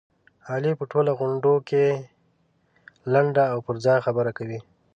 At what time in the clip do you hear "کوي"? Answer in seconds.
4.37-4.59